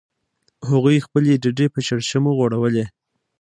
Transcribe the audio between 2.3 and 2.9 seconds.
غوړولې